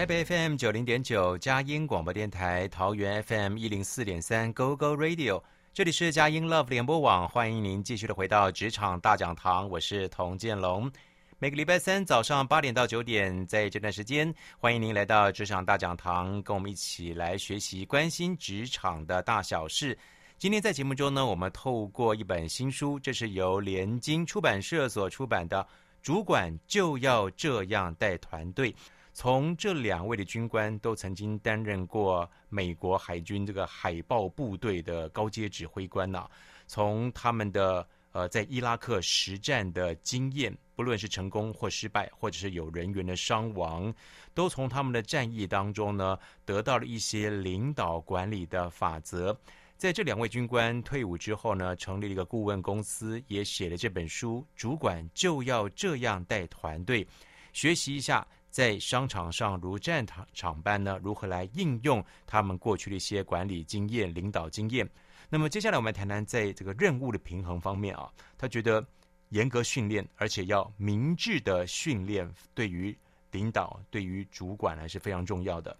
[0.00, 5.42] 台北 FM 九零点九佳音广播电台，桃园 FM 一零四点三 Go Go Radio，
[5.74, 10.90] 这里是佳音 Love 联播网，欢迎您继续的回到职场大讲堂，我是童建龙。
[11.38, 19.98] 每个礼拜三早上八点到九点，在这段时间，欢迎您来到职场大讲堂，跟我们一起来学习关心职场的大小事。
[20.38, 25.62] 今天在节目中呢，我们透过一本新书，这是由联经出版社所出版的
[26.00, 28.72] 《主管就要这样带团队》。
[29.12, 36.28] 从这两位的军官都曾经担任过美国海军这个海豹部队的高阶指挥官呐、
[36.66, 43.92] 从他们的呃在伊拉克实战的经验，不论是成功或失败，或者是有人员的伤亡，
[44.32, 49.36] 都从他们的战役当中呢得到了一些领导管理的法则。
[49.76, 54.46] 在这两位军官退伍之后呢，成立了一个顾问公司，也写了这本书。
[54.54, 57.06] 主管就要这样带团队，
[57.52, 58.26] 学习一下。
[58.50, 64.88] 在商场上如战场场般呢，如何来应用他们过去的一些管理经验、领导经验？
[65.28, 68.84] 那么接下来我们谈谈在这个任务的平衡方面啊，他觉得
[69.28, 72.96] 严格训练，而且要明智的训练，对于
[73.30, 75.76] 领导、对于主管呢是非常重要的。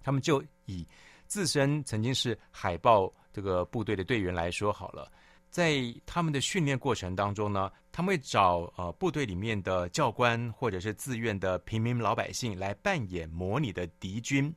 [0.00, 0.86] 他们就以
[1.26, 5.10] 自身曾经是海豹这个部队的队员来说好了。
[5.50, 14.54] 在他们的训练过程当中呢，他们会找呃部队里面的教官或者是自愿的平民老百姓来扮演模拟的敌军，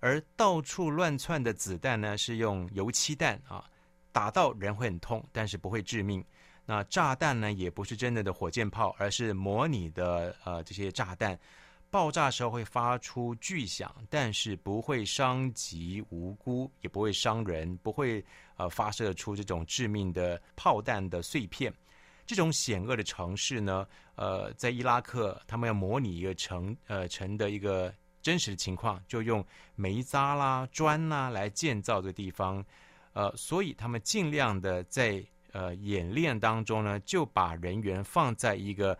[0.00, 3.64] 而到处乱窜的子弹呢是用油漆弹啊，
[4.12, 6.24] 打到人会很痛，但是不会致命。
[6.64, 11.38] 那炸弹呢也不是真的的火箭炮，而是模拟的呃这些炸弹。
[11.90, 18.24] 爆炸时候会发出巨响，但是不会伤及无辜，也不会伤人，不会
[18.56, 21.72] 呃发射出这种致命的炮弹的碎片。
[22.26, 29.44] 这种险恶的城市呢，呃，在伊拉克，他们要模拟一个城呃城的一个真实的情况，就用
[29.76, 32.64] 煤渣啦、砖啦来建造这个地方，
[33.12, 38.98] 呃，所以他们尽量的在呃演练当中呢，就把人员放在一个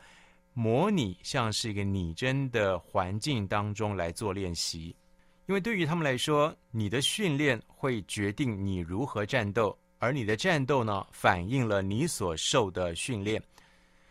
[0.59, 4.97] 模拟像是一个拟真的环境当中来做练习，
[5.45, 13.41] 因为对于他们来说，你的训练会决定你如何战斗，而你的战斗呢，反映了你所受的训练。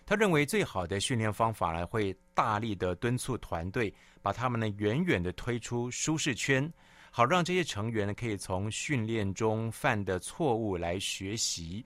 [0.05, 3.91] 他认为最好的训练方法呢，会大力的敦促团队，
[4.21, 6.71] 把他们呢远远的推出舒适圈，
[7.09, 11.83] 好让这些成员呢可以从训练中犯的错误来学习。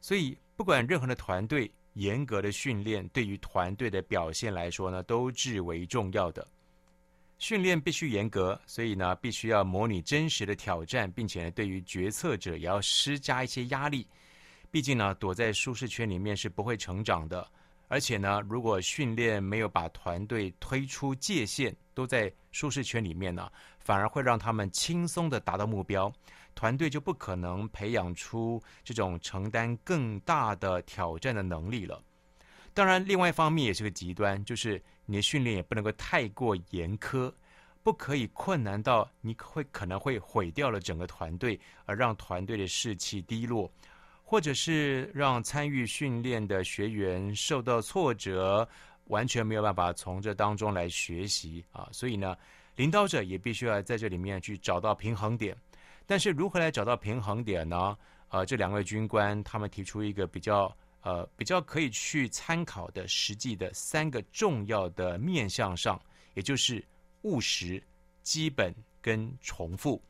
[0.00, 6.46] 所以，不管任何的团队，严格的训练对于团队的表现来说呢，都至为重要的。
[7.38, 14.06] 训练必须严格，所以呢，必须要模拟真实的挑战，并且呢，对于决策者也要施加一些压力。
[14.70, 17.46] 毕竟呢，躲在舒适圈里面是不会成长的。
[17.88, 26.12] 而且呢，如果训练没有把团队推出界限，都在舒适圈里面呢，反而会让他们轻松地达到目标，
[26.60, 32.02] 团队就不可能培养出这种承担更大的挑战的能力了。
[32.74, 37.32] 当然，另外一方面也是个极端，就是你的训练也不能够太过严苛，
[37.82, 43.72] 不可以困难到你会可能会毁掉了整个团队，而让团队的士气低落。
[44.22, 48.68] 或者是让参与训练的学员受到挫折，
[49.06, 51.88] 完全没有办法从这当中来学习啊！
[51.90, 52.36] 所以呢，
[52.76, 55.56] 领导者也必须要在这里面去找到平衡点。
[56.10, 57.96] 但是如何来找到平衡点呢？
[58.30, 66.02] 呃，这两位军官他们提出一个比较呃比较可以去参考的实际的三个重要的面向上，
[66.34, 66.84] 也就是
[67.22, 67.80] 务实、
[68.24, 70.02] 基本跟重复。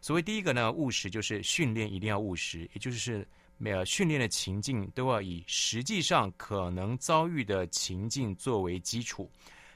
[0.00, 3.24] 所谓第一个呢，务实就是训练一定要务实，也就是。
[3.58, 9.30] 每个训练的情境都要以实际上可能遭遇的情境作为基础，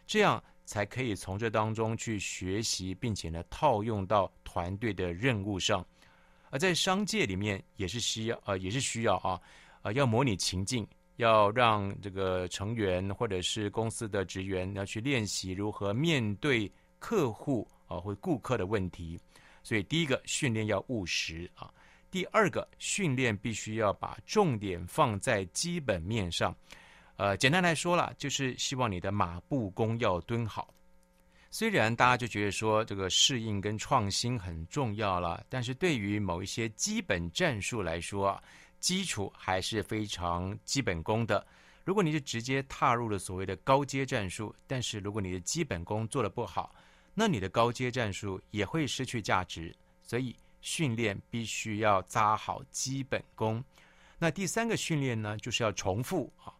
[0.06, 5.84] 这样才可以从这当中去学习，并且呢套用到团队的任务上。
[6.48, 9.40] 而在商界里面也是需要，呃，也是需要啊，
[9.82, 19.18] 呃，要模拟情境，要让这个成员或者是公司的职员要去练习如何面对客户啊或顾客的问题。
[19.64, 21.68] 所以第一个训练要务实啊。
[22.12, 26.54] 第二个训练必须要把重点放在基本面上，
[27.20, 30.72] 呃，简单来说了，就是希望你的马步功要蹲好。
[31.50, 38.42] 虽然大家就觉得说这个适应跟创新很重要了，但是对于某一些基本战术来说，
[38.78, 41.46] 基础还是非常基本功的。
[41.84, 46.74] 如果你是直接踏入了所谓的高阶战术，但是如果你的基本功做得不好，
[47.12, 49.76] 那你的高阶战术也会失去价值。
[50.02, 50.34] 所以。
[50.62, 53.64] 训练必须要扎好基本功。
[54.18, 56.52] 那第三个训练呢，就是要重复啊。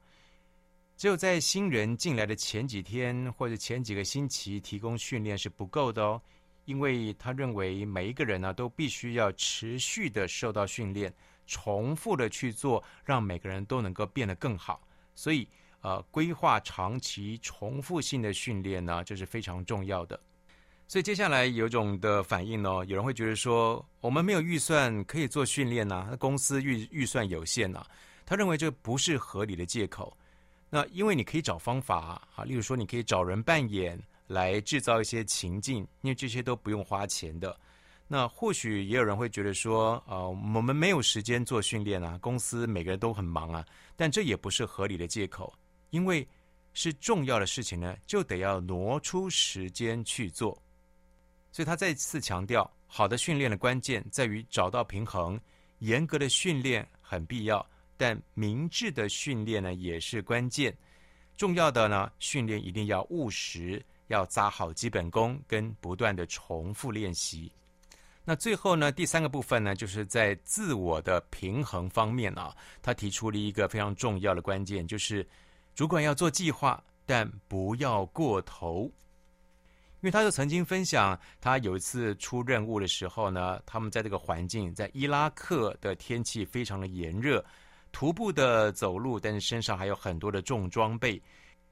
[1.01, 6.21] 只有在新人进来的前几天或者前几个星期提供训练是不够的哦，
[6.67, 11.11] 因为他认为每一个人呢都必须要持续的受到训练，
[11.47, 14.87] 重复的去做，让每个人都能够变得更好。
[15.15, 15.49] 所以，
[15.81, 20.21] 呃，规划长期重复性的训练呢，这是非常重要的。
[20.87, 27.83] 所以接下来有种的反应呢，有人会觉得说，我们没有预算可以做训练呐，那公司预预算有限呐，
[28.27, 30.15] 他认为这不是合理的借口。
[30.71, 37.59] 那因为你可以找方法啊，例如说你可以找人扮演来制造一些情境，因为这些都不用花钱的。
[38.07, 43.67] 那或许也有人会觉得说，呃，我们没有时间做训练啊，公司每个人都很忙啊，
[43.97, 45.53] 但这也不是合理的借口，
[45.91, 46.27] 因为
[46.73, 50.61] 是重要的事情呢，就得要挪出时间去做。
[51.53, 55.41] 所以他再次强调，好的训练的关键在于找到平衡。
[55.81, 57.65] 严格的训练很必要，
[58.01, 60.75] 但明智的训练呢也是关键。
[61.37, 67.53] 重要的呢，训练一定要务实，要扎好基本功，跟不断的重复练习。
[68.25, 75.27] 那最后呢，第三个部分呢，就是在自我的平衡方面啊，他提出了一个非常重要的关键，就是
[75.75, 78.91] 主管要做计划，但不要过头。
[80.03, 87.45] 因为他就曾经分享，他有一次出任务的时候呢，他们在这个环境，在伊拉克的天气非常的炎热，
[87.93, 91.21] 徒步的走路，但是身上还有很多的重装备，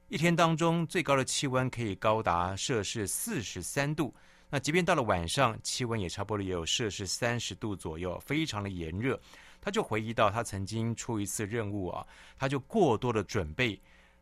[0.07, 4.13] 一天当中最高的气温可以高达摄氏四十三度，
[4.49, 9.19] 那即便到了晚上，气温也差不多也有摄氏三十度左右，非常的炎热。
[9.61, 12.05] 他就回忆到他曾经出一次任务啊，
[12.37, 13.79] 他就过多的准备。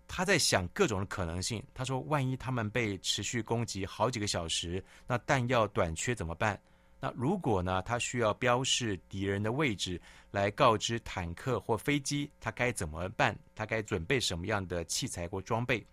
[0.07, 1.61] 他在想各种的可能性。
[1.73, 6.57] 他说：“万一他们被持续攻击好几个小时，那弹药短缺怎么办？
[6.99, 7.81] 那如果呢？
[7.83, 13.37] 他需要标示敌人的位置，来告知坦克或飞机，他该怎么办？
[13.53, 15.85] 他该准备什么样的器材或装备？”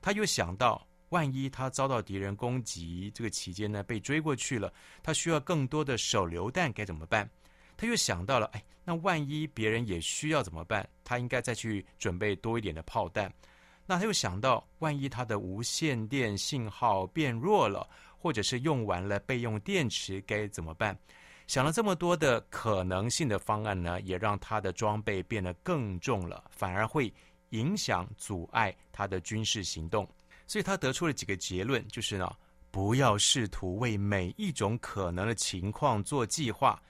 [0.00, 7.28] 他又想到，万一他遭到敌人攻击，这个期间呢被追过去了，他需要更多的手榴弹该怎么办？
[7.76, 10.88] 他又想到了，哎，那万一别人也需要怎么办？
[11.02, 13.32] 他应该再去准备多一点的炮弹。
[13.86, 17.86] 那他又想到，万一他的无线电信号变弱了，
[18.24, 20.98] 或者是用完了备用电池该怎么办？
[21.46, 27.12] 想了这么多的可能性的方案呢，也让他的装备变得更重了，反而会
[27.50, 30.08] 影响阻碍他的军事行动。
[30.46, 32.34] 所以他得出了几个结论，就是呢，
[32.70, 36.82] 不要试图为每一种可能的情况做计划。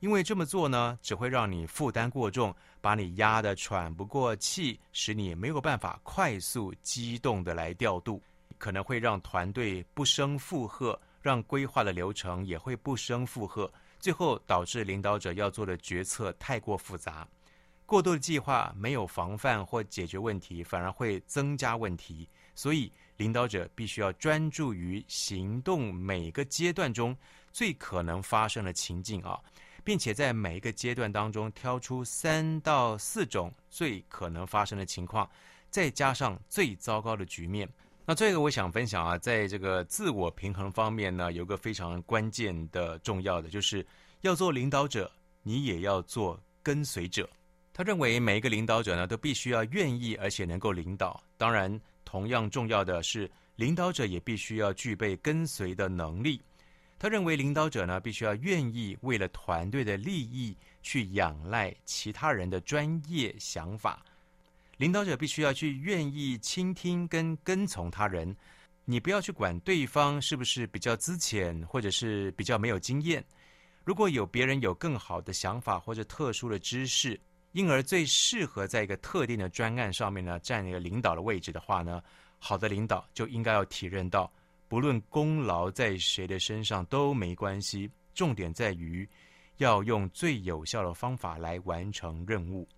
[0.00, 8.22] 因为这么做呢，只会让你负担过重，把你压得喘不过气，使你没有办法快速机动的来调度，
[8.58, 17.26] 可能会让团队不胜负荷，让规划的流程也会不胜负荷，最后导致领导者要做的决策太过复杂，
[17.86, 22.28] 过多的计划没有防范或解决问题，反而会增加问题。
[22.54, 27.16] 所以，领导者必须要专注于行动每个阶段中
[27.52, 29.38] 最可能发生的情境啊。
[29.86, 35.28] 并且在每一个阶段当中挑出三到四种最可能发生的情况，
[35.68, 37.68] 再加上最糟糕的局面。
[38.06, 43.84] 那这个我想分享啊，在这个自我平衡方面呢，有个非常关键的重要的，就是
[44.20, 45.10] 要做领导者，
[45.42, 47.28] 你也要做跟随者。
[47.72, 51.18] 他认为每一个领导者呢，都必须要愿意而且能够领导。
[51.38, 56.40] 当然，同样重要的是，领导者也必须要具备跟随的能力。
[56.98, 64.04] 他认为领导者呢，必须要愿意为了团队的利益去仰赖其他人的专业想法。
[64.76, 68.36] 领导者必须要去愿意倾听跟跟从他人。
[68.84, 73.24] 你不要去管对方是不是比较资浅，或者是比较没有经验。
[73.82, 77.18] 如果有别人有更好的想法或者特殊的知识，
[77.52, 82.02] 因而最适合在一个特定的专案上面呢，占一个领导的位置的话呢，
[82.38, 84.30] 好的领导就应该要体认到。
[84.66, 89.08] 不论功劳在谁的身上都没关系，重点在于
[89.58, 92.68] 要用最有效的方法来完成任务。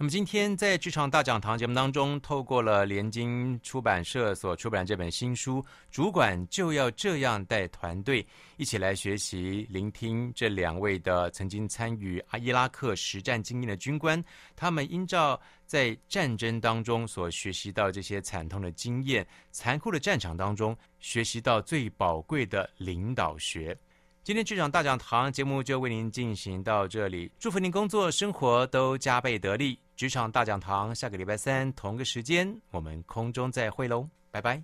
[0.00, 8.22] 那么今天在职场大讲堂节目当中，透过了联经出版社所出版这本新书《主管就要这样带团队》，
[8.58, 14.24] 一起来学习、聆听这两位的曾经参与阿伊拉克实战经验的军官，
[14.54, 23.76] 他们依照在战争当中所学习到这些惨痛的经验、残酷的战场当中学习到最宝贵的领导学。
[24.22, 29.76] 今天剧场大讲堂节目就为您进行到这里，祝福您工作生活都加倍得力。
[29.98, 34.62] 职场大讲堂，下个礼拜三同个时间，我们空中再会喽，拜拜。